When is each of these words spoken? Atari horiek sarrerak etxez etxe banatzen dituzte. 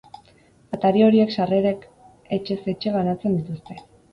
Atari 0.77 1.03
horiek 1.07 1.35
sarrerak 1.35 1.85
etxez 2.39 2.59
etxe 2.75 2.95
banatzen 2.99 3.39
dituzte. 3.39 3.79